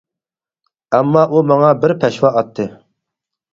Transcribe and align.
ئەمما 0.97 1.27
ئۇ 1.35 1.45
ماڭا 1.53 1.71
بىر 1.85 1.95
پەشۋا 2.01 2.35
ئاتتى. 2.41 2.69